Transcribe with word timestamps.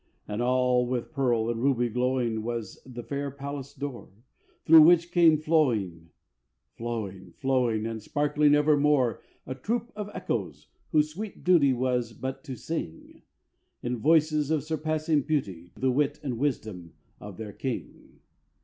And 0.27 0.41
all 0.41 0.87
with 0.87 1.11
pearl 1.11 1.47
and 1.51 1.61
ruby 1.61 1.87
glowing 1.87 2.41
Was 2.41 2.81
the 2.83 3.03
fair 3.03 3.29
palace 3.29 3.71
door, 3.75 4.09
Through 4.65 4.81
which 4.81 5.11
came 5.11 5.37
flowing, 5.37 6.09
flowing, 6.75 7.33
flowing, 7.37 7.85
And 7.85 8.01
sparkling 8.01 8.55
evermore, 8.55 9.21
A 9.45 9.53
troop 9.53 9.91
of 9.95 10.09
Echoes, 10.11 10.65
whose 10.89 11.13
sweet 11.13 11.43
duty 11.43 11.71
Was 11.73 12.13
but 12.13 12.43
to 12.45 12.55
sing, 12.55 13.21
In 13.83 13.99
voices 13.99 14.49
of 14.49 14.63
surpassing 14.63 15.21
beauty, 15.21 15.69
The 15.75 15.91
wit 15.91 16.19
and 16.23 16.39
wisdom 16.39 16.93
of 17.19 17.37
their 17.37 17.53
king. 17.53 18.21